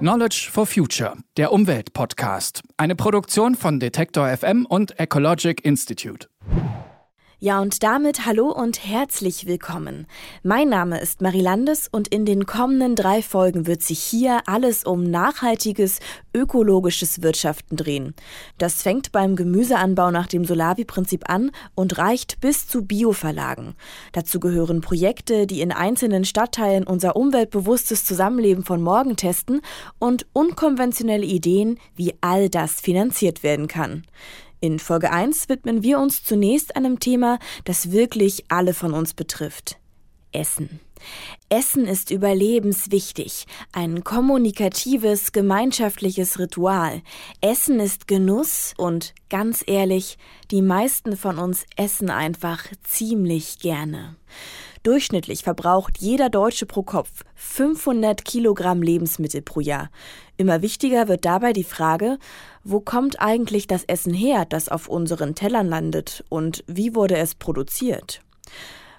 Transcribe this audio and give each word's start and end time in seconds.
Knowledge 0.00 0.48
for 0.52 0.64
Future, 0.64 1.16
der 1.36 1.50
Umweltpodcast. 1.50 2.62
Eine 2.76 2.94
Produktion 2.94 3.56
von 3.56 3.80
Detektor 3.80 4.28
FM 4.28 4.64
und 4.64 5.00
Ecologic 5.00 5.64
Institute. 5.64 6.28
Ja, 7.40 7.60
und 7.60 7.84
damit 7.84 8.26
hallo 8.26 8.50
und 8.50 8.84
herzlich 8.84 9.46
willkommen. 9.46 10.08
Mein 10.42 10.70
Name 10.70 11.00
ist 11.00 11.22
Marie 11.22 11.40
Landes 11.40 11.86
und 11.86 12.08
in 12.08 12.24
den 12.24 12.46
kommenden 12.46 12.96
drei 12.96 13.22
Folgen 13.22 13.68
wird 13.68 13.80
sich 13.80 14.00
hier 14.00 14.40
alles 14.46 14.82
um 14.82 15.04
nachhaltiges, 15.04 16.00
ökologisches 16.34 17.22
Wirtschaften 17.22 17.76
drehen. 17.76 18.14
Das 18.58 18.82
fängt 18.82 19.12
beim 19.12 19.36
Gemüseanbau 19.36 20.10
nach 20.10 20.26
dem 20.26 20.44
Solavi-Prinzip 20.44 21.30
an 21.30 21.52
und 21.76 21.96
reicht 21.96 22.40
bis 22.40 22.66
zu 22.66 22.84
Bioverlagen. 22.84 23.76
Dazu 24.10 24.40
gehören 24.40 24.80
Projekte, 24.80 25.46
die 25.46 25.60
in 25.60 25.70
einzelnen 25.70 26.24
Stadtteilen 26.24 26.88
unser 26.88 27.14
umweltbewusstes 27.14 28.02
Zusammenleben 28.04 28.64
von 28.64 28.82
morgen 28.82 29.14
testen 29.14 29.60
und 30.00 30.26
unkonventionelle 30.32 31.24
Ideen, 31.24 31.78
wie 31.94 32.14
all 32.20 32.48
das 32.48 32.80
finanziert 32.80 33.44
werden 33.44 33.68
kann. 33.68 34.02
In 34.60 34.80
Folge 34.80 35.12
1 35.12 35.48
widmen 35.48 35.82
wir 35.82 36.00
uns 36.00 36.24
zunächst 36.24 36.74
einem 36.74 36.98
Thema, 36.98 37.38
das 37.64 37.92
wirklich 37.92 38.44
alle 38.48 38.74
von 38.74 38.92
uns 38.92 39.14
betrifft. 39.14 39.78
Essen. 40.32 40.80
Essen 41.48 41.86
ist 41.86 42.10
überlebenswichtig, 42.10 43.46
ein 43.72 44.02
kommunikatives, 44.02 45.30
gemeinschaftliches 45.30 46.40
Ritual. 46.40 47.02
Essen 47.40 47.78
ist 47.78 48.08
Genuss 48.08 48.74
und, 48.76 49.14
ganz 49.30 49.62
ehrlich, 49.66 50.18
die 50.50 50.60
meisten 50.60 51.16
von 51.16 51.38
uns 51.38 51.64
essen 51.76 52.10
einfach 52.10 52.64
ziemlich 52.82 53.60
gerne. 53.60 54.16
Durchschnittlich 54.88 55.42
verbraucht 55.42 55.98
jeder 55.98 56.30
Deutsche 56.30 56.64
pro 56.64 56.82
Kopf 56.82 57.22
500 57.34 58.24
Kilogramm 58.24 58.80
Lebensmittel 58.80 59.42
pro 59.42 59.60
Jahr. 59.60 59.90
Immer 60.38 60.62
wichtiger 60.62 61.08
wird 61.08 61.26
dabei 61.26 61.52
die 61.52 61.62
Frage, 61.62 62.16
wo 62.64 62.80
kommt 62.80 63.20
eigentlich 63.20 63.66
das 63.66 63.84
Essen 63.84 64.14
her, 64.14 64.46
das 64.46 64.70
auf 64.70 64.88
unseren 64.88 65.34
Tellern 65.34 65.68
landet 65.68 66.24
und 66.30 66.64
wie 66.66 66.94
wurde 66.94 67.18
es 67.18 67.34
produziert? 67.34 68.22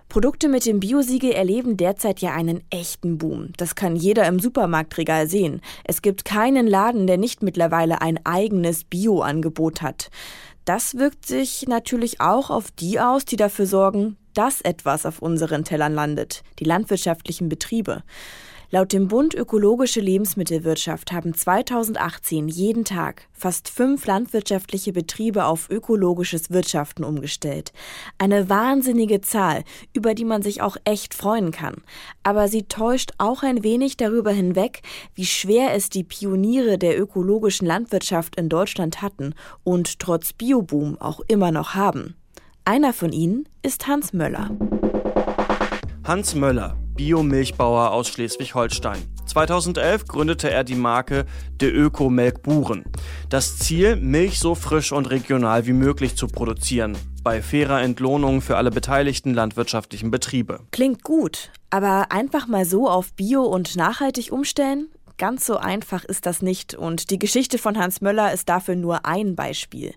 Produkte 0.10 0.48
mit 0.48 0.68
dem 0.68 0.80
Biosiegel 0.80 1.32
erleben 1.32 1.76
derzeit 1.76 2.20
ja 2.20 2.34
einen 2.34 2.64
echten 2.70 3.18
Boom. 3.18 3.54
Das 3.58 3.74
kann 3.74 3.96
jeder 3.96 4.28
im 4.28 4.40
Supermarktregal 4.40 5.28
sehen. 5.28 5.60
Es 5.86 6.04
gibt 6.04 6.24
keinen 6.24 6.68
Laden, 6.68 7.08
der 7.08 7.18
nicht 7.18 7.42
mittlerweile 7.42 8.02
ein 8.02 8.24
eigenes 8.28 8.84
Bio-Angebot 8.84 9.82
hat. 9.82 10.12
Das 10.66 10.96
wirkt 10.96 11.26
sich 11.26 11.66
natürlich 11.68 12.22
auch 12.22 12.50
auf 12.50 12.72
die 12.72 13.00
aus, 13.00 13.26
die 13.26 13.38
dafür 13.38 13.66
sorgen, 13.66 14.18
dass 14.34 14.62
etwas 14.62 15.06
auf 15.06 15.22
unseren 15.22 15.64
Tellern 15.64 15.94
landet, 15.94 16.44
die 16.60 16.64
landwirtschaftlichen 16.64 17.50
Betriebe. 17.50 18.04
Laut 18.72 18.94
dem 18.94 19.08
Bund 19.08 19.34
Ökologische 19.34 20.00
Lebensmittelwirtschaft 20.00 21.12
haben 21.12 21.34
2018 21.34 22.48
jeden 22.48 22.86
Tag 22.86 23.28
fast 23.32 23.68
fünf 23.68 24.06
landwirtschaftliche 24.06 24.94
Betriebe 24.94 25.46
auf 25.46 25.72
ökologisches 25.72 26.52
Wirtschaften 26.52 27.04
umgestellt. 27.04 27.74
Eine 28.20 28.48
wahnsinnige 28.48 29.22
Zahl, 29.22 29.64
über 29.94 30.14
die 30.14 30.26
man 30.26 30.44
sich 30.44 30.62
auch 30.62 30.78
echt 30.84 31.16
freuen 31.16 31.50
kann. 31.50 31.78
Aber 32.22 32.48
sie 32.48 32.64
täuscht 32.64 33.14
auch 33.18 33.42
ein 33.42 33.64
wenig 33.64 33.98
darüber 33.98 34.32
hinweg, 34.32 34.84
wie 35.16 35.26
schwer 35.26 35.74
es 35.74 35.90
die 35.90 36.04
Pioniere 36.04 36.78
der 36.78 37.02
ökologischen 37.02 37.66
Landwirtschaft 37.66 38.36
in 38.36 38.50
Deutschland 38.50 39.02
hatten 39.02 39.34
und 39.64 39.98
trotz 39.98 40.32
Bioboom 40.34 41.02
auch 41.02 41.22
immer 41.28 41.52
noch 41.52 41.74
haben. 41.74 42.16
Einer 42.66 42.94
von 42.94 43.14
ihnen 43.14 43.50
ist 43.64 43.88
Hans 43.88 44.14
Möller. 44.14 44.52
Hans 46.04 46.36
Möller, 46.36 46.78
Biomilchbauer 47.00 47.92
aus 47.92 48.10
Schleswig-Holstein. 48.10 49.02
2011 49.26 50.06
gründete 50.06 50.52
er 50.52 50.66
die 50.66 50.76
Marke 50.76 51.26
De 51.62 51.72
Öko 51.72 52.10
Melk 52.10 52.44
Buren. 52.44 52.84
Das 53.30 53.58
Ziel, 53.58 53.96
Milch 53.96 54.38
so 54.38 54.54
frisch 54.54 54.92
und 54.92 55.10
regional 55.10 55.66
wie 55.66 55.72
möglich 55.72 56.18
zu 56.18 56.28
produzieren, 56.28 56.98
bei 57.24 57.42
fairer 57.42 57.82
Entlohnung 57.82 58.42
für 58.42 58.58
alle 58.58 58.70
beteiligten 58.70 59.34
landwirtschaftlichen 59.34 60.12
Betriebe. 60.12 60.60
Klingt 60.72 61.06
gut, 61.06 61.52
aber 61.70 62.12
einfach 62.12 62.48
mal 62.48 62.66
so 62.66 62.90
auf 62.90 63.14
Bio 63.14 63.44
und 63.44 63.78
nachhaltig 63.78 64.34
umstellen? 64.34 64.90
Ganz 65.18 65.46
so 65.46 65.56
einfach 65.56 66.04
ist 66.04 66.26
das 66.26 66.42
nicht 66.42 66.74
und 66.74 67.12
die 67.12 67.20
Geschichte 67.20 67.60
von 67.60 67.78
Hans 67.78 68.02
Möller 68.02 68.34
ist 68.34 68.50
dafür 68.50 68.76
nur 68.76 69.06
ein 69.06 69.38
Beispiel. 69.38 69.94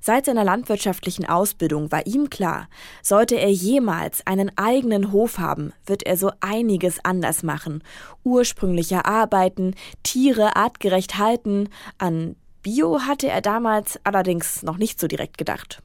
Seit 0.00 0.26
seiner 0.26 0.44
landwirtschaftlichen 0.44 1.28
Ausbildung 1.28 1.92
war 1.92 2.06
ihm 2.06 2.30
klar, 2.30 2.68
sollte 3.02 3.36
er 3.36 3.50
jemals 3.50 4.26
einen 4.26 4.50
eigenen 4.56 5.12
Hof 5.12 5.38
haben, 5.38 5.72
wird 5.84 6.04
er 6.04 6.16
so 6.16 6.30
einiges 6.40 7.04
anders 7.04 7.42
machen. 7.42 7.82
Ursprünglicher 8.24 9.06
arbeiten, 9.06 9.74
Tiere 10.02 10.56
artgerecht 10.56 11.18
halten, 11.18 11.68
an 11.98 12.36
Bio 12.62 13.00
hatte 13.00 13.28
er 13.28 13.40
damals 13.40 13.98
allerdings 14.04 14.62
noch 14.62 14.76
nicht 14.76 15.00
so 15.00 15.06
direkt 15.06 15.38
gedacht. 15.38 15.82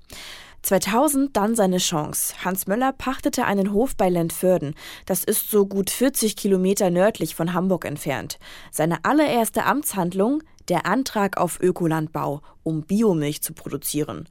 2000 0.61 1.37
dann 1.37 1.55
seine 1.55 1.77
Chance. 1.77 2.33
Hans 2.43 2.65
Möller 2.65 2.91
pachtete 2.91 3.45
einen 3.45 3.71
Hof 3.71 3.95
bei 3.95 4.09
Lentförden. 4.09 4.73
Das 5.05 5.23
ist 5.23 5.51
so 5.51 5.67
gut 5.67 5.91
40 5.91 6.35
Kilometer 6.35 6.89
nördlich 6.89 7.35
von 7.35 7.53
Hamburg 7.53 7.85
entfernt. 7.85 8.39
Seine 8.71 9.05
allererste 9.05 9.63
Amtshandlung 9.63 10.41
der 10.69 10.85
Antrag 10.85 11.37
auf 11.37 11.59
Ökolandbau, 11.61 12.41
um 12.63 12.83
Biomilch 12.83 13.41
zu 13.41 13.53
produzieren. 13.53 14.27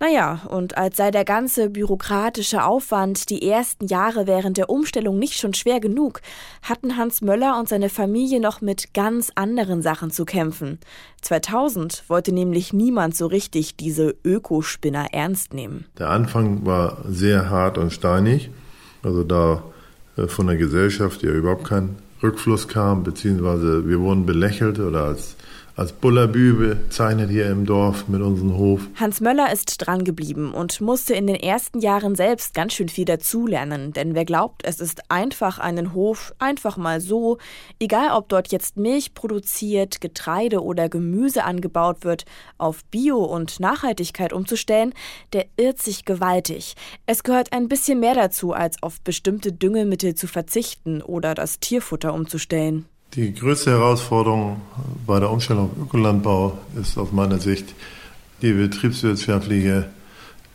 Naja, 0.00 0.42
und 0.48 0.78
als 0.78 0.96
sei 0.96 1.10
der 1.10 1.24
ganze 1.24 1.70
bürokratische 1.70 2.62
Aufwand 2.62 3.30
die 3.30 3.48
ersten 3.48 3.86
Jahre 3.86 4.28
während 4.28 4.56
der 4.56 4.70
Umstellung 4.70 5.18
nicht 5.18 5.34
schon 5.34 5.54
schwer 5.54 5.80
genug, 5.80 6.20
hatten 6.62 6.96
Hans 6.96 7.20
Möller 7.20 7.58
und 7.58 7.68
seine 7.68 7.88
Familie 7.88 8.40
noch 8.40 8.60
mit 8.60 8.94
ganz 8.94 9.32
anderen 9.34 9.82
Sachen 9.82 10.12
zu 10.12 10.24
kämpfen. 10.24 10.78
2000 11.22 12.04
wollte 12.06 12.32
nämlich 12.32 12.72
niemand 12.72 13.16
so 13.16 13.26
richtig 13.26 13.74
diese 13.74 14.14
Ökospinner 14.24 15.08
ernst 15.10 15.52
nehmen. 15.52 15.86
Der 15.98 16.10
Anfang 16.10 16.64
war 16.64 16.98
sehr 17.08 17.50
hart 17.50 17.76
und 17.76 17.92
steinig, 17.92 18.50
also 19.02 19.24
da 19.24 19.64
äh, 20.16 20.28
von 20.28 20.46
der 20.46 20.56
Gesellschaft 20.56 21.24
ja 21.24 21.32
überhaupt 21.32 21.64
kein 21.64 21.96
Rückfluss 22.22 22.68
kam, 22.68 23.02
beziehungsweise 23.02 23.88
wir 23.88 23.98
wurden 23.98 24.26
belächelt 24.26 24.78
oder 24.78 25.04
als 25.06 25.36
als 25.78 25.92
Bullerbübe 25.92 26.76
zeichnet 26.90 27.30
hier 27.30 27.48
im 27.48 27.64
Dorf 27.64 28.08
mit 28.08 28.20
unserem 28.20 28.56
Hof. 28.56 28.80
Hans 28.96 29.20
Möller 29.20 29.52
ist 29.52 29.76
dran 29.78 30.02
geblieben 30.02 30.52
und 30.52 30.80
musste 30.80 31.14
in 31.14 31.28
den 31.28 31.36
ersten 31.36 31.78
Jahren 31.78 32.16
selbst 32.16 32.52
ganz 32.52 32.72
schön 32.72 32.88
viel 32.88 33.04
dazulernen, 33.04 33.92
denn 33.92 34.16
wer 34.16 34.24
glaubt, 34.24 34.62
es 34.64 34.80
ist 34.80 35.08
einfach 35.08 35.60
einen 35.60 35.94
Hof 35.94 36.34
einfach 36.40 36.76
mal 36.76 37.00
so, 37.00 37.38
egal 37.78 38.10
ob 38.16 38.28
dort 38.28 38.50
jetzt 38.50 38.76
Milch 38.76 39.14
produziert, 39.14 40.00
Getreide 40.00 40.64
oder 40.64 40.88
Gemüse 40.88 41.44
angebaut 41.44 42.02
wird, 42.02 42.24
auf 42.58 42.84
Bio 42.86 43.18
und 43.18 43.60
Nachhaltigkeit 43.60 44.32
umzustellen, 44.32 44.92
der 45.32 45.46
irrt 45.56 45.80
sich 45.80 46.04
gewaltig. 46.04 46.74
Es 47.06 47.22
gehört 47.22 47.52
ein 47.52 47.68
bisschen 47.68 48.00
mehr 48.00 48.14
dazu, 48.14 48.52
als 48.52 48.82
auf 48.82 49.00
bestimmte 49.02 49.52
Düngemittel 49.52 50.16
zu 50.16 50.26
verzichten 50.26 51.02
oder 51.02 51.36
das 51.36 51.60
Tierfutter 51.60 52.14
umzustellen. 52.14 52.86
Die 53.14 53.34
größte 53.34 53.70
Herausforderung 53.70 54.60
bei 55.06 55.18
der 55.18 55.30
Umstellung 55.30 55.70
auf 55.70 55.86
Ökolandbau 55.86 56.58
ist 56.80 56.98
aus 56.98 57.10
meiner 57.10 57.38
Sicht 57.38 57.74
die 58.42 58.52
betriebswirtschaftliche 58.52 59.88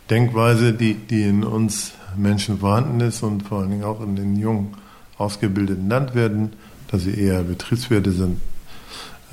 Denkweise, 0.10 0.74
die, 0.74 0.94
die 0.94 1.24
in 1.24 1.44
uns 1.44 1.94
Menschen 2.16 2.60
vorhanden 2.60 3.02
ist 3.02 3.24
und 3.24 3.42
vor 3.44 3.62
allen 3.62 3.72
Dingen 3.72 3.84
auch 3.84 4.02
in 4.02 4.16
den 4.16 4.36
jungen 4.38 4.76
ausgebildeten 5.18 5.90
Landwirten, 5.90 6.54
dass 6.90 7.04
sie 7.04 7.20
eher 7.20 7.44
Betriebswirte 7.44 8.12
sind 8.12 8.40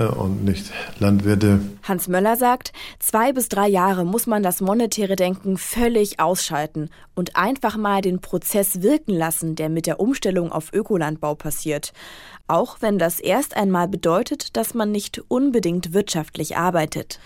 und 0.08 0.44
nicht 0.44 0.72
Landwirte. 0.98 1.60
Hans 1.82 2.08
Möller 2.08 2.36
sagt, 2.36 2.72
zwei 2.98 3.32
bis 3.32 3.48
drei 3.48 3.68
Jahre 3.68 4.04
muss 4.04 4.26
man 4.26 4.42
das 4.42 4.60
monetäre 4.60 5.16
Denken 5.16 5.58
völlig 5.58 6.20
ausschalten 6.20 6.90
und 7.14 7.36
einfach 7.36 7.76
mal 7.76 8.00
den 8.00 8.20
Prozess 8.20 8.82
wirken 8.82 9.12
lassen, 9.12 9.56
der 9.56 9.68
mit 9.68 9.86
der 9.86 10.00
Umstellung 10.00 10.52
auf 10.52 10.72
Ökolandbau 10.72 11.34
passiert. 11.34 11.92
Auch 12.46 12.78
wenn 12.80 12.98
das 12.98 13.20
erst 13.20 13.56
einmal 13.56 13.88
bedeutet, 13.88 14.56
dass 14.56 14.74
man 14.74 14.90
nicht 14.90 15.22
unbedingt 15.28 15.92
wirtschaftlich 15.92 16.56
arbeitet. 16.56 17.20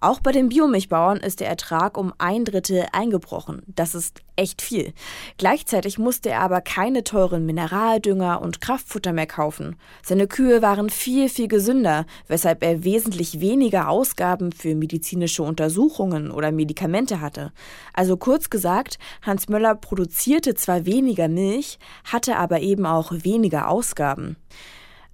Auch 0.00 0.20
bei 0.20 0.32
den 0.32 0.48
Biomilchbauern 0.48 1.18
ist 1.18 1.40
der 1.40 1.48
Ertrag 1.48 1.98
um 1.98 2.12
ein 2.18 2.44
Drittel 2.44 2.86
eingebrochen. 2.92 3.62
Das 3.66 3.94
ist 3.94 4.20
echt 4.36 4.62
viel. 4.62 4.92
Gleichzeitig 5.36 5.98
musste 5.98 6.30
er 6.30 6.40
aber 6.40 6.60
keine 6.60 7.02
teuren 7.02 7.44
Mineraldünger 7.44 8.40
und 8.40 8.60
Kraftfutter 8.60 9.12
mehr 9.12 9.26
kaufen. 9.26 9.76
Seine 10.02 10.28
Kühe 10.28 10.62
waren 10.62 10.90
viel, 10.90 11.28
viel 11.28 11.48
gesünder, 11.48 12.06
weshalb 12.28 12.62
er 12.62 12.84
wesentlich 12.84 13.40
weniger 13.40 13.88
Ausgaben 13.88 14.52
für 14.52 14.76
medizinische 14.76 15.42
Untersuchungen 15.42 16.30
oder 16.30 16.52
Medikamente 16.52 17.20
hatte. 17.20 17.52
Also 17.92 18.16
kurz 18.16 18.50
gesagt, 18.50 18.98
Hans 19.22 19.48
Möller 19.48 19.74
produzierte 19.74 20.54
zwar 20.54 20.86
weniger 20.86 21.28
Milch, 21.28 21.78
hatte 22.04 22.36
aber 22.36 22.60
eben 22.60 22.86
auch 22.86 23.10
weniger 23.12 23.68
Ausgaben. 23.68 24.36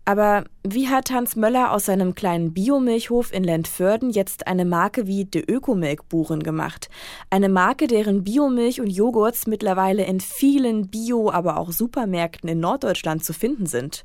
Aber 0.05 0.45
wie 0.63 0.89
hat 0.89 1.11
Hans 1.11 1.35
Möller 1.35 1.73
aus 1.73 1.87
seinem 1.87 2.15
kleinen 2.15 2.53
Biomilchhof 2.53 3.33
in 3.33 3.43
Lentförden 3.43 4.11
jetzt 4.11 4.47
eine 4.47 4.67
Marke 4.67 5.07
wie 5.07 5.25
De 5.25 5.43
Ökomilkburen 5.43 6.43
gemacht? 6.43 6.91
Eine 7.31 7.49
Marke, 7.49 7.87
deren 7.87 8.23
Biomilch 8.23 8.81
und 8.81 8.89
Joghurts 8.89 9.47
mittlerweile 9.47 10.05
in 10.05 10.21
vielen 10.21 10.89
Bio-, 10.89 11.31
aber 11.31 11.57
auch 11.59 11.73
Supermärkten 11.73 12.51
in 12.51 12.61
Norddeutschland 12.61 13.25
zu 13.25 13.33
finden 13.33 13.67
sind. 13.67 14.05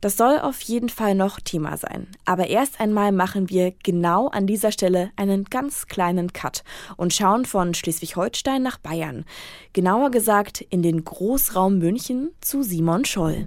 Das 0.00 0.16
soll 0.16 0.38
auf 0.38 0.60
jeden 0.60 0.88
Fall 0.88 1.14
noch 1.14 1.40
Thema 1.40 1.76
sein. 1.76 2.06
Aber 2.24 2.48
erst 2.48 2.80
einmal 2.80 3.12
machen 3.12 3.50
wir 3.50 3.72
genau 3.82 4.28
an 4.28 4.46
dieser 4.46 4.70
Stelle 4.70 5.10
einen 5.16 5.44
ganz 5.44 5.86
kleinen 5.86 6.32
Cut 6.32 6.64
und 6.96 7.14
schauen 7.14 7.44
von 7.44 7.74
Schleswig-Holstein 7.74 8.62
nach 8.62 8.78
Bayern. 8.78 9.24
Genauer 9.72 10.10
gesagt 10.10 10.60
in 10.60 10.82
den 10.82 11.04
Großraum 11.04 11.78
München 11.78 12.30
zu 12.40 12.62
Simon 12.62 13.04
Scholl. 13.04 13.46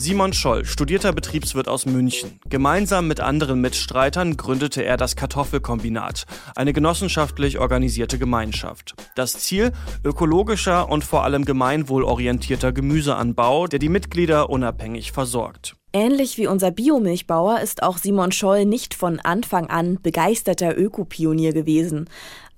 Simon 0.00 0.32
Scholl, 0.32 0.64
studierter 0.64 1.12
Betriebswirt 1.12 1.66
aus 1.66 1.84
München. 1.84 2.38
Gemeinsam 2.48 3.08
mit 3.08 3.18
anderen 3.18 3.60
Mitstreitern 3.60 4.36
gründete 4.36 4.84
er 4.84 4.96
das 4.96 5.16
Kartoffelkombinat, 5.16 6.24
eine 6.54 6.72
genossenschaftlich 6.72 7.58
organisierte 7.58 8.16
Gemeinschaft. 8.16 8.94
Das 9.16 9.32
Ziel? 9.32 9.72
Ökologischer 10.04 10.88
und 10.88 11.02
vor 11.02 11.24
allem 11.24 11.44
gemeinwohlorientierter 11.44 12.70
Gemüseanbau, 12.70 13.66
der 13.66 13.80
die 13.80 13.88
Mitglieder 13.88 14.50
unabhängig 14.50 15.10
versorgt. 15.10 15.74
Ähnlich 15.92 16.38
wie 16.38 16.46
unser 16.46 16.70
Biomilchbauer 16.70 17.58
ist 17.58 17.82
auch 17.82 17.98
Simon 17.98 18.30
Scholl 18.30 18.66
nicht 18.66 18.94
von 18.94 19.18
Anfang 19.18 19.66
an 19.66 19.98
begeisterter 20.00 20.78
Ökopionier 20.78 21.52
gewesen. 21.52 22.08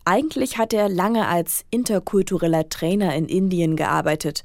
Eigentlich 0.04 0.58
hat 0.58 0.72
er 0.72 0.88
lange 0.88 1.28
als 1.28 1.64
interkultureller 1.70 2.68
Trainer 2.68 3.14
in 3.14 3.26
Indien 3.26 3.76
gearbeitet, 3.76 4.42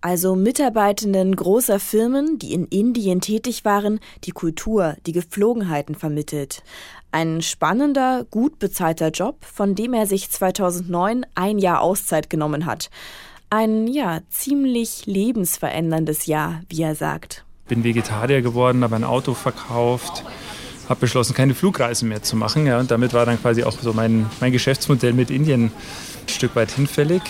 also 0.00 0.36
Mitarbeitenden 0.36 1.34
großer 1.34 1.80
Firmen, 1.80 2.38
die 2.38 2.52
in 2.52 2.66
Indien 2.66 3.20
tätig 3.20 3.64
waren, 3.64 4.00
die 4.24 4.30
Kultur, 4.30 4.96
die 5.06 5.12
Geflogenheiten 5.12 5.94
vermittelt. 5.94 6.62
Ein 7.10 7.42
spannender, 7.42 8.26
gut 8.30 8.58
bezahlter 8.58 9.10
Job, 9.10 9.44
von 9.44 9.74
dem 9.74 9.94
er 9.94 10.06
sich 10.06 10.30
2009 10.30 11.26
ein 11.34 11.58
Jahr 11.58 11.80
Auszeit 11.80 12.30
genommen 12.30 12.66
hat. 12.66 12.90
Ein, 13.50 13.86
ja, 13.86 14.20
ziemlich 14.28 15.06
lebensveränderndes 15.06 16.26
Jahr, 16.26 16.60
wie 16.68 16.82
er 16.82 16.94
sagt. 16.94 17.44
Bin 17.66 17.82
Vegetarier 17.82 18.42
geworden, 18.42 18.84
habe 18.84 18.96
ein 18.96 19.04
Auto 19.04 19.34
verkauft, 19.34 20.22
habe 20.88 21.00
beschlossen, 21.00 21.34
keine 21.34 21.54
Flugreisen 21.54 22.08
mehr 22.08 22.22
zu 22.22 22.36
machen. 22.36 22.66
Ja, 22.66 22.78
und 22.78 22.90
damit 22.90 23.14
war 23.14 23.26
dann 23.26 23.40
quasi 23.40 23.64
auch 23.64 23.78
so 23.80 23.92
mein, 23.94 24.26
mein 24.40 24.52
Geschäftsmodell 24.52 25.14
mit 25.14 25.30
Indien 25.30 25.64
ein 25.64 26.28
Stück 26.28 26.54
weit 26.56 26.70
hinfällig. 26.70 27.22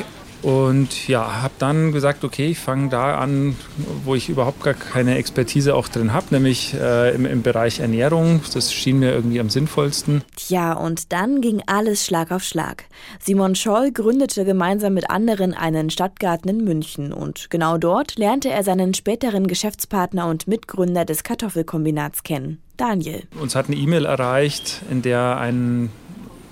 Und 0.43 1.08
ja, 1.08 1.43
habe 1.43 1.55
dann 1.58 1.93
gesagt, 1.93 2.23
okay, 2.23 2.49
ich 2.49 2.58
fange 2.58 2.88
da 2.90 3.19
an, 3.19 3.56
wo 4.05 4.14
ich 4.14 4.29
überhaupt 4.29 4.62
gar 4.62 4.75
keine 4.75 5.17
Expertise 5.17 5.75
auch 5.75 5.88
drin 5.88 6.12
habe, 6.12 6.26
nämlich 6.31 6.75
äh, 6.75 7.14
im, 7.14 7.26
im 7.26 7.43
Bereich 7.43 7.81
Ernährung. 7.81 8.40
Das 8.55 8.73
schien 8.73 9.00
mir 9.00 9.12
irgendwie 9.12 9.40
am 9.40 9.50
sinnvollsten. 9.50 10.23
Tja, 10.37 10.75
und 10.75 11.12
dann 11.12 11.40
ging 11.40 11.62
alles 11.67 12.06
Schlag 12.06 12.31
auf 12.31 12.44
Schlag. 12.44 12.85
Simon 13.20 13.56
Scholl 13.56 13.90
gründete 13.90 14.44
gemeinsam 14.44 14.94
mit 14.94 15.11
anderen 15.11 15.55
einen 15.55 15.90
Stadtgarten 15.90 16.50
in 16.50 16.64
München 16.64 17.12
und 17.12 17.50
genau 17.50 17.79
dort 17.79 18.17
lernte 18.17 18.50
er 18.50 18.62
seinen 18.62 18.94
späteren 18.94 19.49
Geschäftspartner 19.49 20.29
und 20.29 20.46
Mitgründer 20.46 21.05
des 21.05 21.25
Kartoffelkombinats 21.25 22.23
kennen, 22.23 22.62
Daniel. 22.76 23.25
Uns 23.41 23.55
hat 23.55 23.67
eine 23.67 23.76
E-Mail 23.76 24.05
erreicht, 24.05 24.82
in 24.91 25.02
der 25.02 25.38
ein 25.38 25.91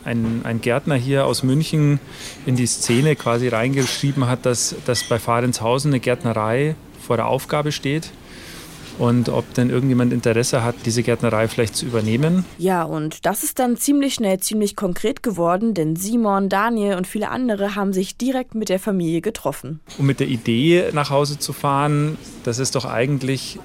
ein, 0.06 0.43
ein 0.44 0.61
Gärtner 0.61 0.94
hier 0.94 1.26
aus 1.26 1.43
München 1.43 2.00
in 2.47 2.56
die 2.56 2.67
Szene 2.67 3.17
quasi 3.17 3.49
reingeschrieben 3.49 4.26
hat, 4.26 4.47
dass, 4.47 4.75
dass 4.87 5.05
bei 5.05 5.19
Fahrenshausen 5.19 5.91
eine 5.91 6.00
Gärtnerei 6.00 6.75
vor 7.05 7.17
der 7.17 7.26
Aufgabe 7.26 7.73
steht 7.73 8.11
und 8.99 9.29
ob 9.29 9.53
denn 9.55 9.70
irgendjemand 9.70 10.12
Interesse 10.12 10.62
hat, 10.62 10.75
diese 10.85 11.03
Gärtnerei 11.03 11.49
vielleicht 11.49 11.76
zu 11.76 11.87
übernehmen. 11.87 12.44
Ja, 12.58 12.82
und 12.82 13.26
das 13.26 13.43
ist 13.43 13.58
dann 13.58 13.76
ziemlich 13.76 14.14
schnell 14.14 14.41
ziemlich 14.41 14.76
konkret 14.76 15.23
geworden, 15.23 15.75
denn 15.75 15.97
Simon, 15.97 16.49
Daniel 16.49 16.97
und 16.97 17.06
viele 17.06 17.29
andere 17.29 17.75
haben 17.75 17.93
sich 17.93 18.17
direkt 18.17 18.55
mit 18.55 18.69
der 18.69 18.79
Familie 18.79 19.20
getroffen. 19.20 19.81
Um 19.99 20.06
mit 20.06 20.20
der 20.20 20.29
Idee 20.29 20.91
nach 20.93 21.11
Hause 21.11 21.38
zu 21.38 21.53
fahren, 21.53 22.17
dass 22.44 22.58
es 22.58 22.70
doch 22.70 22.85
eigentlich 22.85 23.58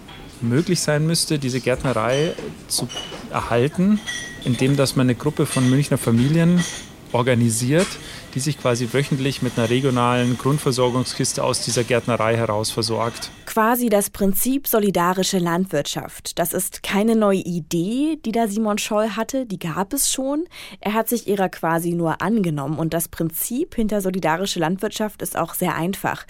möglich 0.43 0.79
sein 0.81 1.05
müsste, 1.05 1.39
diese 1.39 1.59
Gärtnerei 1.59 2.33
zu 2.67 2.87
erhalten 3.31 3.99
indem 4.43 4.75
dass 4.75 4.95
man 4.95 5.05
eine 5.05 5.15
Gruppe 5.15 5.45
von 5.45 5.69
Münchner 5.69 5.97
Familien 5.97 6.63
organisiert, 7.13 7.87
die 8.33 8.39
sich 8.39 8.59
quasi 8.59 8.87
wöchentlich 8.91 9.41
mit 9.41 9.57
einer 9.57 9.69
regionalen 9.69 10.37
Grundversorgungskiste 10.37 11.43
aus 11.43 11.63
dieser 11.63 11.83
Gärtnerei 11.83 12.35
heraus 12.37 12.71
versorgt. 12.71 13.31
Quasi 13.45 13.89
das 13.89 14.09
Prinzip 14.09 14.67
solidarische 14.67 15.39
Landwirtschaft. 15.39 16.39
Das 16.39 16.53
ist 16.53 16.83
keine 16.83 17.15
neue 17.15 17.39
Idee, 17.39 18.17
die 18.25 18.31
da 18.31 18.47
Simon 18.47 18.77
Scholl 18.77 19.11
hatte, 19.11 19.45
die 19.45 19.59
gab 19.59 19.93
es 19.93 20.11
schon. 20.11 20.45
Er 20.79 20.93
hat 20.93 21.09
sich 21.09 21.27
ihrer 21.27 21.49
quasi 21.49 21.93
nur 21.93 22.21
angenommen 22.21 22.79
und 22.79 22.93
das 22.93 23.07
Prinzip 23.07 23.75
hinter 23.75 24.01
solidarische 24.01 24.59
Landwirtschaft 24.59 25.21
ist 25.21 25.37
auch 25.37 25.53
sehr 25.53 25.75
einfach. 25.75 26.25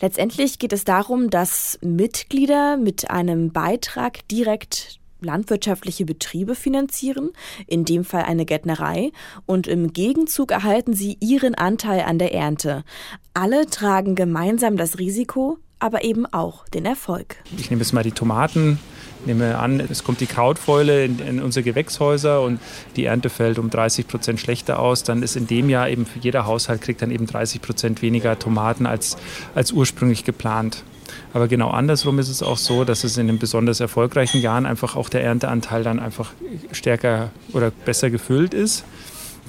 Letztendlich 0.00 0.58
geht 0.58 0.72
es 0.72 0.84
darum, 0.84 1.28
dass 1.28 1.78
Mitglieder 1.82 2.78
mit 2.78 3.10
einem 3.10 3.52
Beitrag 3.52 4.26
direkt 4.28 4.99
landwirtschaftliche 5.20 6.04
Betriebe 6.04 6.54
finanzieren, 6.54 7.30
in 7.66 7.84
dem 7.84 8.04
Fall 8.04 8.22
eine 8.22 8.44
Gärtnerei, 8.44 9.12
und 9.46 9.66
im 9.66 9.92
Gegenzug 9.92 10.52
erhalten 10.52 10.94
sie 10.94 11.16
ihren 11.20 11.54
Anteil 11.54 12.00
an 12.02 12.18
der 12.18 12.34
Ernte. 12.34 12.84
Alle 13.34 13.66
tragen 13.66 14.14
gemeinsam 14.14 14.76
das 14.76 14.98
Risiko, 14.98 15.58
aber 15.80 16.04
eben 16.04 16.26
auch 16.26 16.68
den 16.68 16.84
Erfolg. 16.84 17.36
Ich 17.56 17.70
nehme 17.70 17.82
jetzt 17.82 17.92
mal 17.92 18.04
die 18.04 18.12
Tomaten. 18.12 18.78
Nehme 19.26 19.58
an, 19.58 19.80
es 19.80 20.02
kommt 20.02 20.20
die 20.20 20.26
Krautfäule 20.26 21.04
in, 21.04 21.18
in, 21.18 21.42
unsere 21.42 21.62
Gewächshäuser 21.62 22.40
und 22.40 22.58
die 22.96 23.04
Ernte 23.04 23.28
fällt 23.28 23.58
um 23.58 23.68
30 23.68 24.08
Prozent 24.08 24.40
schlechter 24.40 24.78
aus. 24.78 25.02
Dann 25.02 25.22
ist 25.22 25.36
in 25.36 25.46
dem 25.46 25.68
Jahr 25.68 25.90
eben 25.90 26.06
für 26.06 26.20
jeder 26.20 26.46
Haushalt 26.46 26.80
kriegt 26.80 27.02
dann 27.02 27.10
eben 27.10 27.26
30 27.26 27.60
Prozent 27.60 28.00
weniger 28.00 28.38
Tomaten 28.38 28.86
als, 28.86 29.18
als 29.54 29.72
ursprünglich 29.72 30.24
geplant. 30.24 30.84
Aber 31.32 31.48
genau 31.48 31.70
andersrum 31.70 32.18
ist 32.18 32.28
es 32.28 32.42
auch 32.42 32.58
so, 32.58 32.84
dass 32.84 33.04
es 33.04 33.16
in 33.16 33.26
den 33.26 33.38
besonders 33.38 33.80
erfolgreichen 33.80 34.40
Jahren 34.40 34.66
einfach 34.66 34.96
auch 34.96 35.08
der 35.08 35.22
Ernteanteil 35.22 35.82
dann 35.82 36.00
einfach 36.00 36.32
stärker 36.72 37.30
oder 37.52 37.70
besser 37.70 38.10
gefüllt 38.10 38.54
ist 38.54 38.84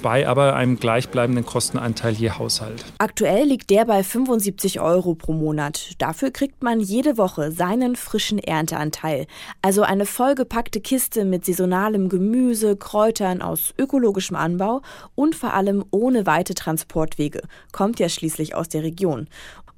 bei 0.02 0.28
aber 0.28 0.54
einem 0.56 0.78
gleichbleibenden 0.78 1.46
Kostenanteil 1.46 2.12
je 2.12 2.30
Haushalt. 2.30 2.84
Aktuell 2.98 3.46
liegt 3.46 3.70
der 3.70 3.84
bei 3.84 4.02
75 4.02 4.80
Euro 4.80 5.14
pro 5.14 5.32
Monat. 5.32 5.92
Dafür 5.98 6.30
kriegt 6.30 6.62
man 6.62 6.80
jede 6.80 7.16
Woche 7.16 7.52
seinen 7.52 7.96
frischen 7.96 8.38
Ernteanteil. 8.38 9.26
Also 9.62 9.82
eine 9.82 10.04
vollgepackte 10.04 10.80
Kiste 10.80 11.24
mit 11.24 11.44
saisonalem 11.44 12.08
Gemüse, 12.08 12.76
Kräutern 12.76 13.40
aus 13.40 13.72
ökologischem 13.78 14.36
Anbau 14.36 14.82
und 15.14 15.34
vor 15.34 15.54
allem 15.54 15.84
ohne 15.90 16.26
weite 16.26 16.54
Transportwege. 16.54 17.42
Kommt 17.70 18.00
ja 18.00 18.08
schließlich 18.08 18.54
aus 18.54 18.68
der 18.68 18.82
Region. 18.82 19.28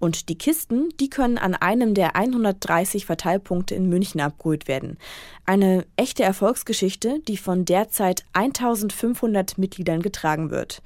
Und 0.05 0.29
die 0.29 0.37
Kisten, 0.37 0.91
die 1.01 1.09
können 1.09 1.39
an 1.39 1.55
einem 1.55 1.95
der 1.95 2.15
130 2.15 3.06
Verteilpunkte 3.06 3.75
in 3.75 3.89
München 3.89 4.21
abgeholt 4.21 4.69
werden. 4.69 4.99
Eine 5.47 5.87
echte 5.97 6.23
Erfolgsgeschichte, 6.23 7.21
die 7.26 7.38
von 7.38 7.64
derzeit 7.64 8.26
1500 8.35 9.57
Mitgliedern 9.57 10.02
getragen 10.02 10.50
wird. 10.50 10.83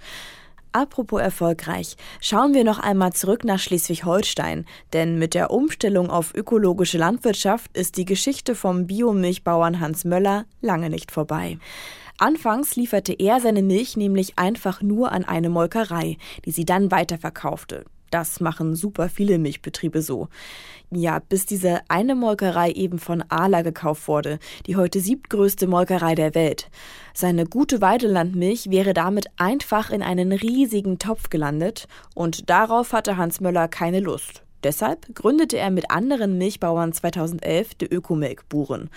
Apropos 0.70 1.20
erfolgreich, 1.20 1.96
schauen 2.20 2.54
wir 2.54 2.62
noch 2.62 2.78
einmal 2.78 3.12
zurück 3.12 3.42
nach 3.42 3.58
Schleswig-Holstein, 3.58 4.66
denn 4.92 5.18
mit 5.18 5.34
der 5.34 5.50
Umstellung 5.50 6.10
auf 6.10 6.32
ökologische 6.32 6.98
Landwirtschaft 6.98 7.76
ist 7.76 7.96
die 7.96 8.04
Geschichte 8.04 8.54
vom 8.54 8.86
Biomilchbauern 8.86 9.80
Hans 9.80 10.04
Möller 10.04 10.44
lange 10.60 10.90
nicht 10.90 11.10
vorbei. 11.10 11.58
Anfangs 12.18 12.76
lieferte 12.76 13.14
er 13.14 13.40
seine 13.40 13.64
Milch 13.64 13.96
nämlich 13.96 14.38
einfach 14.38 14.80
nur 14.80 15.10
an 15.10 15.24
eine 15.24 15.50
Molkerei, 15.50 16.18
die 16.44 16.52
sie 16.52 16.64
dann 16.64 16.92
weiterverkaufte. 16.92 17.84
Das 18.10 18.40
machen 18.40 18.74
super 18.74 19.08
viele 19.08 19.38
Milchbetriebe 19.38 20.02
so. 20.02 20.28
Ja, 20.90 21.18
bis 21.18 21.44
diese 21.44 21.80
eine 21.88 22.14
Molkerei 22.14 22.70
eben 22.70 22.98
von 22.98 23.22
Ala 23.28 23.62
gekauft 23.62 24.08
wurde, 24.08 24.38
die 24.66 24.76
heute 24.76 25.00
siebtgrößte 25.00 25.66
Molkerei 25.66 26.14
der 26.14 26.34
Welt. 26.34 26.70
Seine 27.12 27.44
gute 27.44 27.80
Weidelandmilch 27.80 28.70
wäre 28.70 28.94
damit 28.94 29.26
einfach 29.36 29.90
in 29.90 30.02
einen 30.02 30.32
riesigen 30.32 30.98
Topf 30.98 31.28
gelandet 31.28 31.88
und 32.14 32.48
darauf 32.48 32.92
hatte 32.92 33.16
Hans 33.16 33.40
Möller 33.40 33.68
keine 33.68 34.00
Lust. 34.00 34.42
Deshalb 34.64 35.14
gründete 35.14 35.58
er 35.58 35.70
mit 35.70 35.90
anderen 35.90 36.38
Milchbauern 36.38 36.92
2011 36.92 37.74
die 37.74 37.86
Ökomilkburen. 37.86 38.90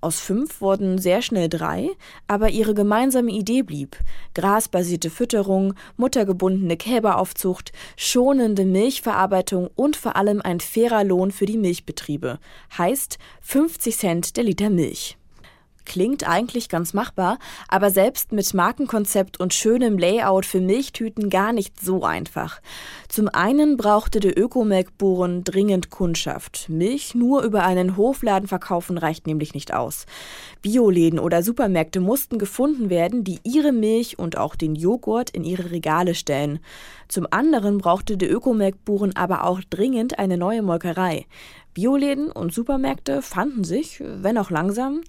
Aus 0.00 0.20
fünf 0.20 0.60
wurden 0.60 0.98
sehr 0.98 1.22
schnell 1.22 1.48
drei, 1.48 1.90
aber 2.28 2.50
ihre 2.50 2.72
gemeinsame 2.72 3.32
Idee 3.32 3.62
blieb. 3.62 3.96
Grasbasierte 4.34 5.10
Fütterung, 5.10 5.74
muttergebundene 5.96 6.76
Kälberaufzucht, 6.76 7.72
schonende 7.96 8.64
Milchverarbeitung 8.64 9.70
und 9.74 9.96
vor 9.96 10.14
allem 10.14 10.40
ein 10.40 10.60
fairer 10.60 11.02
Lohn 11.02 11.32
für 11.32 11.46
die 11.46 11.58
Milchbetriebe. 11.58 12.38
Heißt 12.76 13.18
50 13.40 13.96
Cent 13.96 14.36
der 14.36 14.44
Liter 14.44 14.70
Milch. 14.70 15.18
Klingt 15.88 16.28
eigentlich 16.28 16.68
ganz 16.68 16.92
machbar, 16.92 17.38
aber 17.66 17.90
selbst 17.90 18.30
mit 18.30 18.52
Markenkonzept 18.52 19.40
und 19.40 19.54
schönem 19.54 19.96
Layout 19.96 20.44
für 20.44 20.60
Milchtüten 20.60 21.30
gar 21.30 21.54
nicht 21.54 21.80
so 21.80 22.04
einfach. 22.04 22.60
Zum 23.08 23.28
einen 23.28 23.78
brauchte 23.78 24.20
der 24.20 24.38
Ökomelkburen 24.38 25.44
dringend 25.44 25.88
Kundschaft. 25.88 26.68
Milch 26.68 27.14
nur 27.14 27.42
über 27.42 27.64
einen 27.64 27.96
Hofladen 27.96 28.48
verkaufen 28.48 28.98
reicht 28.98 29.26
nämlich 29.26 29.54
nicht 29.54 29.72
aus. 29.72 30.04
Bioläden 30.60 31.18
oder 31.18 31.42
Supermärkte 31.42 32.00
mussten 32.00 32.38
gefunden 32.38 32.90
werden, 32.90 33.24
die 33.24 33.40
ihre 33.42 33.72
Milch 33.72 34.18
und 34.18 34.36
auch 34.36 34.56
den 34.56 34.74
Joghurt 34.74 35.30
in 35.30 35.42
ihre 35.42 35.70
Regale 35.70 36.14
stellen. 36.14 36.58
Zum 37.08 37.26
anderen 37.30 37.78
brauchte 37.78 38.18
der 38.18 38.30
Ökomelkburen 38.30 39.16
aber 39.16 39.44
auch 39.44 39.62
dringend 39.70 40.18
eine 40.18 40.36
neue 40.36 40.60
Molkerei. 40.60 41.24
Bioläden 41.72 42.30
und 42.30 42.52
Supermärkte 42.52 43.22
fanden 43.22 43.64
sich, 43.64 44.02
wenn 44.04 44.36
auch 44.36 44.50
langsam. 44.50 45.00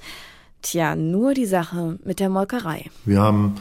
Tja, 0.61 0.95
nur 0.95 1.33
die 1.33 1.45
Sache 1.45 1.97
mit 2.03 2.19
der 2.19 2.29
Molkerei. 2.29 2.85
Wir 3.05 3.21
haben 3.21 3.55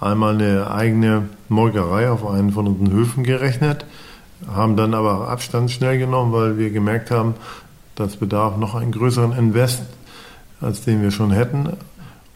einmal 0.00 0.34
eine 0.34 0.70
eigene 0.70 1.28
Molkerei 1.48 2.10
auf 2.10 2.26
einen 2.26 2.52
von 2.52 2.66
unseren 2.68 2.92
Höfen 2.92 3.24
gerechnet, 3.24 3.84
haben 4.46 4.76
dann 4.76 4.94
aber 4.94 5.28
Abstand 5.28 5.70
schnell 5.70 5.98
genommen, 5.98 6.32
weil 6.32 6.58
wir 6.58 6.70
gemerkt 6.70 7.10
haben, 7.10 7.34
das 7.96 8.16
bedarf 8.16 8.56
noch 8.56 8.74
einen 8.74 8.92
größeren 8.92 9.32
Invest, 9.32 9.82
als 10.60 10.82
den 10.82 11.02
wir 11.02 11.10
schon 11.10 11.30
hätten. 11.30 11.70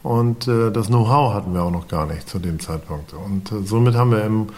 Und 0.03 0.49
äh, 0.49 0.71
das 0.71 0.89
Know-how 0.89 1.35
hatten 1.35 1.53
wir 1.55 1.63
auch 1.63 1.71
noch 1.71 1.89
gar 1.89 2.07
nicht 2.07 2.29
zu 2.29 2.39
dem 2.39 2.61
Zeitpunkt. 2.61 3.13
Und 3.13 3.53
äh, 3.53 3.63
somit 3.65 3.95
haben 3.95 4.11
wir 4.11 4.25
im, 4.25 4.49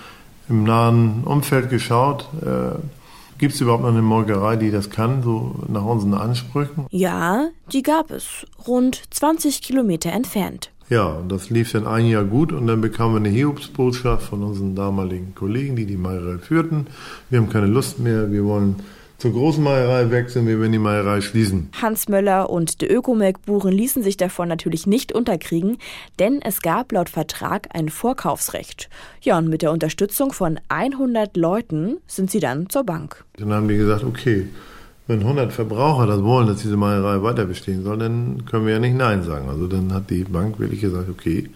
im 0.48 0.64
nahen 0.64 1.24
Umfeld 1.24 1.70
geschaut, 1.70 2.28
äh, 2.42 2.78
Gibt 3.40 3.54
es 3.54 3.60
überhaupt 3.62 3.84
noch 3.84 3.88
eine 3.88 4.02
Molkerei, 4.02 4.56
die 4.56 4.70
das 4.70 4.90
kann, 4.90 5.22
so 5.22 5.54
nach 5.66 5.82
unseren 5.82 6.12
Ansprüchen? 6.12 6.84
Ja, 6.90 7.48
die 7.72 7.82
gab 7.82 8.10
es, 8.10 8.46
rund 8.68 9.00
20 9.14 9.62
Kilometer 9.62 10.12
entfernt. 10.12 10.70
Ja, 10.90 11.06
und 11.06 11.32
das 11.32 11.48
lief 11.48 11.72
dann 11.72 11.86
ein 11.86 12.04
Jahr 12.04 12.24
gut 12.24 12.52
und 12.52 12.66
dann 12.66 12.82
bekamen 12.82 13.14
wir 13.14 13.20
eine 13.20 13.30
Hiobsbotschaft 13.30 14.26
von 14.26 14.42
unseren 14.42 14.74
damaligen 14.74 15.34
Kollegen, 15.34 15.74
die 15.74 15.86
die 15.86 15.96
Meierei 15.96 16.36
führten. 16.36 16.88
Wir 17.30 17.38
haben 17.38 17.48
keine 17.48 17.66
Lust 17.66 17.98
mehr, 17.98 18.30
wir 18.30 18.44
wollen 18.44 18.76
zur 19.20 19.32
großen 19.32 19.62
Meierei 19.62 20.10
wechseln, 20.10 20.46
wir 20.46 20.58
werden 20.58 20.72
die 20.72 20.78
Meierei 20.78 21.20
schließen. 21.20 21.68
Hans 21.80 22.08
Möller 22.08 22.48
und 22.48 22.80
die 22.80 22.86
Ökomelkburen 22.86 23.70
ließen 23.70 24.02
sich 24.02 24.16
davon 24.16 24.48
natürlich 24.48 24.86
nicht 24.86 25.12
unterkriegen, 25.12 25.76
denn 26.18 26.40
es 26.42 26.62
gab 26.62 26.90
laut 26.90 27.10
Vertrag 27.10 27.68
ein 27.74 27.90
Vorkaufsrecht. 27.90 28.88
Ja, 29.20 29.36
und 29.36 29.48
mit 29.48 29.60
der 29.60 29.72
Unterstützung 29.72 30.32
von 30.32 30.58
100 30.68 31.36
Leuten 31.36 31.98
sind 32.06 32.30
sie 32.30 32.40
dann 32.40 32.70
zur 32.70 32.84
Bank. 32.84 33.24
Dann 33.36 33.52
haben 33.52 33.68
die 33.68 33.76
gesagt, 33.76 34.04
okay, 34.04 34.48
wenn 35.06 35.20
100 35.20 35.52
Verbraucher 35.52 36.06
das 36.06 36.22
wollen, 36.22 36.46
dass 36.46 36.62
diese 36.62 36.78
Meierei 36.78 37.22
weiter 37.22 37.44
bestehen 37.44 37.84
soll, 37.84 37.98
dann 37.98 38.46
können 38.46 38.64
wir 38.64 38.72
ja 38.72 38.78
nicht 38.78 38.96
Nein 38.96 39.22
sagen. 39.22 39.50
Also 39.50 39.66
dann 39.66 39.92
hat 39.92 40.08
die 40.08 40.24
Bank 40.24 40.58
wirklich 40.58 40.80
gesagt, 40.80 41.10
okay, 41.10 41.50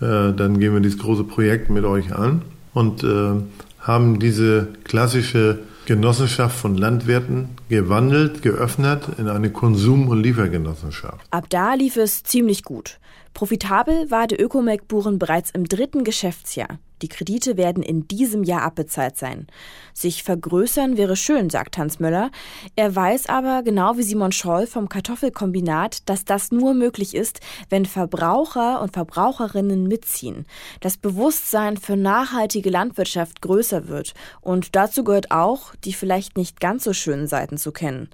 äh, 0.00 0.32
dann 0.32 0.58
gehen 0.58 0.72
wir 0.72 0.80
dieses 0.80 0.98
große 0.98 1.24
Projekt 1.24 1.68
mit 1.68 1.84
euch 1.84 2.14
an 2.14 2.42
und 2.72 3.04
äh, 3.04 3.32
haben 3.80 4.18
diese 4.18 4.68
klassische 4.84 5.58
Genossenschaft 5.86 6.56
von 6.56 6.76
Landwirten 6.76 7.50
gewandelt, 7.68 8.42
geöffnet 8.42 9.08
in 9.18 9.28
eine 9.28 9.50
Konsum- 9.50 10.08
und 10.08 10.22
Liefergenossenschaft. 10.22 11.26
Ab 11.30 11.46
da 11.50 11.74
lief 11.74 11.96
es 11.96 12.22
ziemlich 12.22 12.64
gut. 12.64 12.98
Profitabel 13.34 14.10
war 14.10 14.26
der 14.26 14.40
Ökomelkburen 14.40 15.18
bereits 15.18 15.50
im 15.50 15.64
dritten 15.64 16.04
Geschäftsjahr. 16.04 16.78
Die 17.02 17.08
Kredite 17.08 17.56
werden 17.56 17.82
in 17.82 18.06
diesem 18.06 18.44
Jahr 18.44 18.62
abbezahlt 18.62 19.16
sein. 19.16 19.48
Sich 19.92 20.22
vergrößern 20.22 20.96
wäre 20.96 21.16
schön, 21.16 21.50
sagt 21.50 21.76
Hans 21.76 21.98
Möller. 21.98 22.30
Er 22.76 22.94
weiß 22.94 23.28
aber, 23.28 23.62
genau 23.62 23.96
wie 23.96 24.02
Simon 24.02 24.32
Scholl 24.32 24.66
vom 24.66 24.88
Kartoffelkombinat, 24.88 26.08
dass 26.08 26.24
das 26.24 26.52
nur 26.52 26.72
möglich 26.72 27.14
ist, 27.14 27.40
wenn 27.68 27.84
Verbraucher 27.84 28.80
und 28.80 28.92
Verbraucherinnen 28.92 29.88
mitziehen, 29.88 30.46
das 30.80 30.96
Bewusstsein 30.96 31.76
für 31.76 31.96
nachhaltige 31.96 32.70
Landwirtschaft 32.70 33.42
größer 33.42 33.88
wird. 33.88 34.14
Und 34.40 34.76
dazu 34.76 35.02
gehört 35.04 35.30
auch, 35.30 35.74
die 35.84 35.92
vielleicht 35.92 36.36
nicht 36.36 36.60
ganz 36.60 36.84
so 36.84 36.92
schönen 36.92 37.26
Seiten 37.26 37.58
zu 37.58 37.72
kennen. 37.72 38.08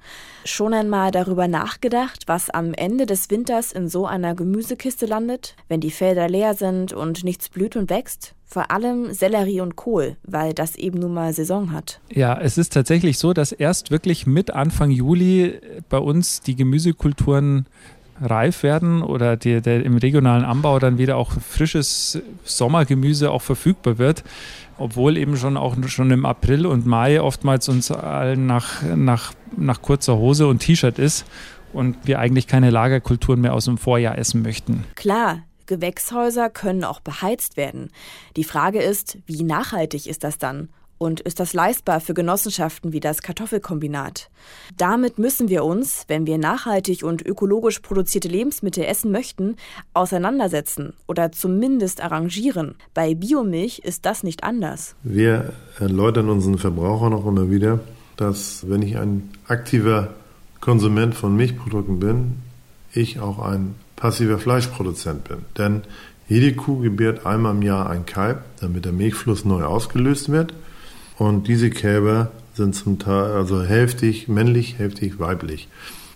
Schon 0.45 0.73
einmal 0.73 1.11
darüber 1.11 1.49
nachgedacht, 1.49 2.25
was 2.27 2.51
am 2.51 2.73
Ende 2.73 3.07
des 3.07 3.31
Winters 3.31 3.73
in 3.73 3.89
so 3.89 4.07
einer 4.07 4.35
Gemüsekiste 4.35 5.07
landet, 5.07 5.55
wenn 5.69 5.81
die 5.81 5.91
Felder 5.91 6.29
leer 6.29 6.55
sind 6.55 6.93
und 6.93 7.25
nichts 7.25 7.51
blüht 7.51 7.77
und 7.77 7.91
wächst? 7.91 8.35
Vor 8.53 8.73
allem 8.73 9.13
Sellerie 9.13 9.61
und 9.61 9.77
Kohl, 9.77 10.17
weil 10.25 10.55
das 10.55 10.75
eben 10.75 10.99
nun 10.99 11.15
mal 11.15 11.33
Saison 11.33 11.71
hat. 11.71 12.01
Ja, 12.13 12.37
es 12.37 12.59
ist 12.59 12.73
tatsächlich 12.73 13.17
so, 13.17 13.33
dass 13.33 13.53
erst 13.53 13.93
wirklich 13.93 14.27
mit 14.27 14.51
Anfang 14.51 14.91
Juli 14.91 15.61
bei 15.89 15.99
uns 15.99 16.41
die 16.41 16.57
Gemüsekulturen 16.57 17.67
reif 18.21 18.65
werden 18.65 19.03
oder 19.03 19.37
die, 19.37 19.61
der, 19.61 19.85
im 19.85 19.97
regionalen 19.97 20.45
Anbau 20.45 20.81
dann 20.81 20.99
wieder 20.99 21.17
auch 21.17 21.31
frisches 21.31 22.21
Sommergemüse 22.45 23.31
auch 23.31 23.43
verfügbar 23.43 23.99
wird, 23.99 24.25
obwohl 24.79 25.17
eben 25.17 25.37
schon 25.37 25.57
auch 25.57 25.77
schon 25.87 26.11
im 26.11 26.27
April 26.27 26.67
und 26.67 26.87
Mai 26.87 27.21
oftmals 27.21 27.69
uns 27.69 27.93
allen 27.93 28.47
nach, 28.47 28.83
nach, 28.83 29.33
nach 29.57 29.81
kurzer 29.81 30.17
Hose 30.17 30.49
und 30.49 30.59
T-Shirt 30.59 30.99
ist 30.99 31.25
und 31.73 31.97
wir 32.03 32.19
eigentlich 32.19 32.49
keine 32.49 32.71
Lagerkulturen 32.71 33.41
mehr 33.41 33.55
aus 33.55 33.67
dem 33.67 33.79
Vorjahr 33.79 34.19
essen 34.19 34.43
möchten. 34.43 34.85
Klar, 34.97 35.45
Gewächshäuser 35.71 36.51
können 36.51 36.83
auch 36.83 36.99
beheizt 36.99 37.57
werden. 37.57 37.91
Die 38.37 38.45
Frage 38.45 38.83
ist, 38.83 39.19
wie 39.27 39.45
nachhaltig 39.45 40.09
ist 40.09 40.25
das 40.25 40.37
dann? 40.37 40.69
Und 40.99 41.21
ist 41.21 41.41
das 41.41 41.55
leistbar 41.55 42.01
für 42.01 42.13
Genossenschaften 42.13 42.93
wie 42.93 43.01
das 43.01 43.23
Kartoffelkombinat? 43.23 44.31
Damit 44.77 45.19
müssen 45.19 45.49
wir 45.49 45.65
uns, 45.65 46.05
wenn 46.09 46.27
wir 46.27 46.37
nachhaltig 46.37 47.05
und 47.05 47.25
ökologisch 47.25 47.79
produzierte 47.79 48.29
Lebensmittel 48.29 48.85
essen 48.85 49.11
möchten, 49.11 49.57
auseinandersetzen 49.95 50.93
oder 51.09 51.33
zumindest 51.33 52.03
arrangieren. 52.03 52.75
Bei 52.93 53.15
Biomilch 53.15 53.79
ist 53.79 54.05
das 54.05 54.25
nicht 54.25 54.45
anders. 54.45 54.97
Wir 55.03 55.55
erläutern 55.79 56.29
unseren 56.29 56.59
Verbrauchern 56.59 57.15
auch 57.15 57.27
immer 57.27 57.49
wieder, 57.49 57.81
dass 58.17 58.69
wenn 58.69 58.83
ich 58.83 58.99
ein 58.99 59.31
aktiver 59.47 60.13
Konsument 60.61 61.15
von 61.15 61.35
Milchprodukten 61.35 62.01
bin, 62.01 62.43
ich 62.93 63.21
auch 63.21 63.39
ein 63.39 63.77
passiver 64.01 64.39
Fleischproduzent 64.39 65.25
bin. 65.25 65.39
Denn 65.57 65.83
jede 66.29 66.55
Kuh 66.55 66.81
gebärt 66.81 67.27
einmal 67.27 67.55
im 67.55 67.63
Jahr 67.63 67.89
ein 67.89 68.07
Kalb, 68.07 68.43
damit 68.61 68.85
der 68.85 68.93
Milchfluss 68.93 69.45
neu 69.45 69.65
ausgelöst 69.65 70.31
wird. 70.31 70.55
Und 71.19 71.49
diese 71.49 71.71
Kälber 71.71 72.31
sind 72.55 72.75
zum 72.75 72.99
Teil 72.99 73.33
also 73.33 73.63
hälftig 73.63 74.29
männlich, 74.29 74.79
hälftig 74.79 75.19
weiblich. 75.19 75.69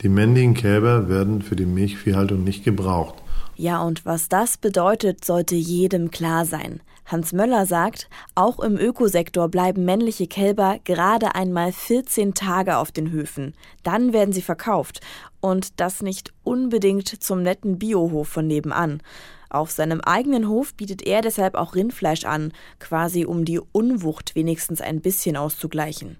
Die 0.02 0.08
männlichen 0.08 0.54
Kälber 0.54 1.08
werden 1.08 1.42
für 1.42 1.56
die 1.56 1.66
Milchviehhaltung 1.66 2.44
nicht 2.44 2.64
gebraucht. 2.64 3.14
Ja, 3.56 3.82
und 3.82 4.04
was 4.04 4.28
das 4.28 4.56
bedeutet, 4.56 5.24
sollte 5.24 5.54
jedem 5.54 6.10
klar 6.10 6.44
sein. 6.44 6.80
Hans 7.06 7.32
Möller 7.32 7.66
sagt, 7.66 8.08
auch 8.34 8.60
im 8.60 8.76
Ökosektor 8.78 9.48
bleiben 9.48 9.84
männliche 9.84 10.26
Kälber 10.26 10.78
gerade 10.84 11.34
einmal 11.34 11.70
14 11.70 12.32
Tage 12.32 12.78
auf 12.78 12.92
den 12.92 13.10
Höfen. 13.10 13.54
Dann 13.82 14.14
werden 14.14 14.32
sie 14.32 14.42
verkauft. 14.42 15.00
Und 15.44 15.78
das 15.78 16.00
nicht 16.00 16.32
unbedingt 16.42 17.22
zum 17.22 17.42
netten 17.42 17.78
Biohof 17.78 18.28
von 18.28 18.46
nebenan. 18.46 19.02
Auf 19.50 19.70
seinem 19.70 20.00
eigenen 20.00 20.48
Hof 20.48 20.72
bietet 20.72 21.02
er 21.02 21.20
deshalb 21.20 21.54
auch 21.54 21.74
Rindfleisch 21.74 22.24
an, 22.24 22.54
quasi 22.80 23.26
um 23.26 23.44
die 23.44 23.60
Unwucht 23.60 24.34
wenigstens 24.36 24.80
ein 24.80 25.02
bisschen 25.02 25.36
auszugleichen. 25.36 26.16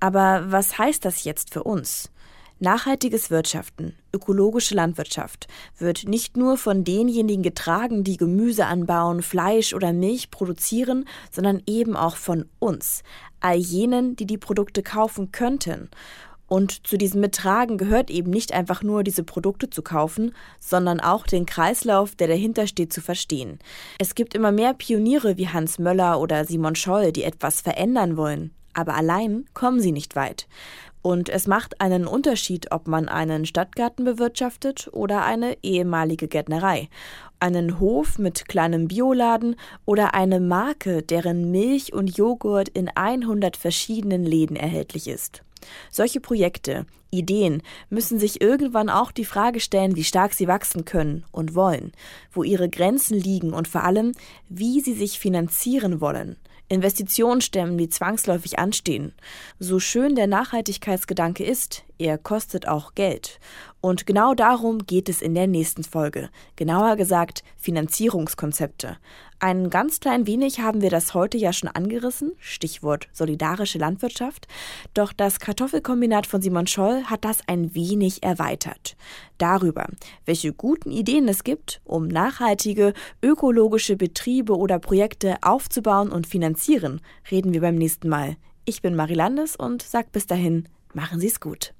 Aber 0.00 0.50
was 0.50 0.76
heißt 0.76 1.04
das 1.04 1.22
jetzt 1.22 1.54
für 1.54 1.62
uns? 1.62 2.10
Nachhaltiges 2.58 3.30
Wirtschaften, 3.30 3.94
ökologische 4.12 4.74
Landwirtschaft 4.74 5.46
wird 5.78 6.08
nicht 6.08 6.36
nur 6.36 6.56
von 6.56 6.82
denjenigen 6.82 7.44
getragen, 7.44 8.02
die 8.02 8.16
Gemüse 8.16 8.66
anbauen, 8.66 9.22
Fleisch 9.22 9.72
oder 9.72 9.92
Milch 9.92 10.32
produzieren, 10.32 11.04
sondern 11.30 11.62
eben 11.66 11.94
auch 11.94 12.16
von 12.16 12.46
uns, 12.58 13.04
all 13.38 13.54
jenen, 13.54 14.16
die 14.16 14.26
die 14.26 14.36
Produkte 14.38 14.82
kaufen 14.82 15.30
könnten. 15.30 15.90
Und 16.48 16.86
zu 16.86 16.96
diesem 16.96 17.20
Mittragen 17.20 17.76
gehört 17.76 18.10
eben 18.10 18.30
nicht 18.30 18.52
einfach 18.52 18.82
nur 18.82 19.04
diese 19.04 19.22
Produkte 19.22 19.68
zu 19.68 19.82
kaufen, 19.82 20.34
sondern 20.58 20.98
auch 20.98 21.26
den 21.26 21.44
Kreislauf, 21.44 22.16
der 22.16 22.26
dahinter 22.26 22.66
steht, 22.66 22.92
zu 22.92 23.02
verstehen. 23.02 23.58
Es 23.98 24.14
gibt 24.14 24.34
immer 24.34 24.50
mehr 24.50 24.72
Pioniere 24.72 25.36
wie 25.36 25.48
Hans 25.48 25.78
Möller 25.78 26.18
oder 26.20 26.46
Simon 26.46 26.74
Scholl, 26.74 27.12
die 27.12 27.24
etwas 27.24 27.60
verändern 27.60 28.16
wollen. 28.16 28.52
Aber 28.72 28.94
allein 28.94 29.44
kommen 29.54 29.80
sie 29.80 29.92
nicht 29.92 30.16
weit. 30.16 30.46
Und 31.02 31.28
es 31.28 31.46
macht 31.46 31.80
einen 31.80 32.06
Unterschied, 32.06 32.72
ob 32.72 32.88
man 32.88 33.08
einen 33.08 33.46
Stadtgarten 33.46 34.04
bewirtschaftet 34.04 34.88
oder 34.92 35.24
eine 35.24 35.56
ehemalige 35.62 36.28
Gärtnerei, 36.28 36.88
einen 37.40 37.78
Hof 37.78 38.18
mit 38.18 38.48
kleinem 38.48 38.88
Bioladen 38.88 39.56
oder 39.84 40.14
eine 40.14 40.40
Marke, 40.40 41.02
deren 41.02 41.50
Milch 41.50 41.92
und 41.92 42.16
Joghurt 42.16 42.68
in 42.68 42.88
100 42.88 43.56
verschiedenen 43.56 44.24
Läden 44.24 44.56
erhältlich 44.56 45.08
ist. 45.08 45.42
Solche 45.90 46.20
Projekte, 46.20 46.86
Ideen 47.10 47.62
müssen 47.88 48.18
sich 48.18 48.40
irgendwann 48.40 48.90
auch 48.90 49.12
die 49.12 49.24
Frage 49.24 49.60
stellen, 49.60 49.96
wie 49.96 50.04
stark 50.04 50.34
sie 50.34 50.48
wachsen 50.48 50.84
können 50.84 51.24
und 51.32 51.54
wollen, 51.54 51.92
wo 52.32 52.42
ihre 52.42 52.68
Grenzen 52.68 53.18
liegen 53.18 53.54
und 53.54 53.68
vor 53.68 53.84
allem, 53.84 54.12
wie 54.48 54.80
sie 54.80 54.94
sich 54.94 55.18
finanzieren 55.18 56.00
wollen. 56.00 56.36
Investitionen 56.68 57.40
stemmen, 57.40 57.78
die 57.78 57.88
zwangsläufig 57.88 58.58
anstehen. 58.58 59.14
So 59.58 59.80
schön 59.80 60.14
der 60.14 60.26
Nachhaltigkeitsgedanke 60.26 61.42
ist, 61.44 61.84
er 61.98 62.18
kostet 62.18 62.68
auch 62.68 62.94
Geld. 62.94 63.40
Und 63.80 64.06
genau 64.06 64.34
darum 64.34 64.86
geht 64.86 65.08
es 65.08 65.22
in 65.22 65.34
der 65.34 65.46
nächsten 65.46 65.84
Folge. 65.84 66.30
Genauer 66.56 66.96
gesagt 66.96 67.44
Finanzierungskonzepte. 67.56 68.96
Ein 69.38 69.70
ganz 69.70 70.00
klein 70.00 70.26
wenig 70.26 70.58
haben 70.58 70.82
wir 70.82 70.90
das 70.90 71.14
heute 71.14 71.38
ja 71.38 71.52
schon 71.52 71.68
angerissen, 71.68 72.32
Stichwort 72.38 73.06
solidarische 73.12 73.78
Landwirtschaft, 73.78 74.48
doch 74.94 75.12
das 75.12 75.38
Kartoffelkombinat 75.38 76.26
von 76.26 76.42
Simon 76.42 76.66
Scholl 76.66 77.04
hat 77.04 77.24
das 77.24 77.38
ein 77.46 77.72
wenig 77.72 78.24
erweitert. 78.24 78.96
Darüber, 79.38 79.86
welche 80.24 80.52
guten 80.52 80.90
Ideen 80.90 81.28
es 81.28 81.44
gibt, 81.44 81.80
um 81.84 82.08
nachhaltige, 82.08 82.94
ökologische 83.22 83.96
Betriebe 83.96 84.56
oder 84.56 84.80
Projekte 84.80 85.36
aufzubauen 85.42 86.10
und 86.10 86.26
finanzieren, 86.26 87.00
reden 87.30 87.52
wir 87.52 87.60
beim 87.60 87.76
nächsten 87.76 88.08
Mal. 88.08 88.36
Ich 88.64 88.82
bin 88.82 88.96
Marie 88.96 89.14
Landes 89.14 89.54
und 89.54 89.82
sag 89.82 90.10
bis 90.10 90.26
dahin, 90.26 90.68
machen 90.94 91.20
Sie 91.20 91.28
es 91.28 91.38
gut. 91.38 91.74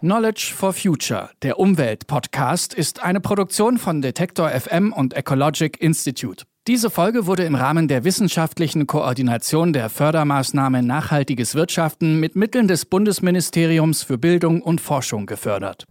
Knowledge 0.00 0.54
for 0.56 0.72
Future, 0.72 1.28
der 1.42 1.58
Umwelt-Podcast, 1.58 2.72
ist 2.72 3.02
eine 3.02 3.20
Produktion 3.20 3.76
von 3.76 4.00
Detektor 4.00 4.48
FM 4.48 4.94
und 4.94 5.14
Ecologic 5.14 5.78
Institute. 5.80 6.46
Diese 6.66 6.88
Folge 6.88 7.26
wurde 7.26 7.44
im 7.44 7.54
Rahmen 7.54 7.86
der 7.86 8.04
wissenschaftlichen 8.04 8.86
Koordination 8.86 9.72
der 9.72 9.90
Fördermaßnahme 9.90 10.82
Nachhaltiges 10.82 11.54
Wirtschaften 11.54 12.18
mit 12.18 12.34
Mitteln 12.34 12.66
des 12.66 12.86
Bundesministeriums 12.86 14.02
für 14.02 14.16
Bildung 14.16 14.62
und 14.62 14.80
Forschung 14.80 15.26
gefördert. 15.26 15.86